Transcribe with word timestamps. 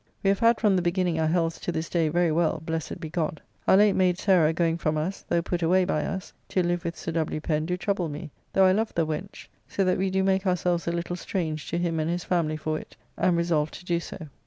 We 0.23 0.29
have 0.29 0.39
had 0.39 0.59
from 0.59 0.75
the 0.75 0.81
beginning 0.81 1.19
our 1.19 1.27
healths 1.27 1.59
to 1.59 1.71
this 1.71 1.87
day 1.87 2.09
very 2.09 2.31
well, 2.31 2.63
blessed 2.65 2.99
be 2.99 3.07
God! 3.07 3.39
Our 3.67 3.77
late 3.77 3.93
mayde 3.95 4.17
Sarah 4.17 4.51
going 4.51 4.79
from 4.79 4.97
us 4.97 5.21
(though 5.29 5.43
put 5.43 5.61
away 5.61 5.85
by 5.85 6.03
us) 6.03 6.33
to 6.49 6.63
live 6.63 6.83
with 6.83 6.97
Sir 6.97 7.11
W. 7.11 7.39
Pen 7.39 7.67
do 7.67 7.77
trouble 7.77 8.09
me, 8.09 8.31
though 8.53 8.65
I 8.65 8.71
love 8.71 8.95
the 8.95 9.05
wench, 9.05 9.45
so 9.67 9.83
that 9.83 9.99
we 9.99 10.09
do 10.09 10.23
make 10.23 10.47
ourselves 10.47 10.87
a 10.87 10.91
little 10.91 11.15
strange 11.15 11.69
to 11.69 11.77
him 11.77 11.99
and 11.99 12.09
his 12.09 12.23
family 12.23 12.57
for 12.57 12.79
it, 12.79 12.97
and 13.15 13.37
resolve 13.37 13.69
to 13.69 13.85
do 13.85 13.99
so. 13.99 14.27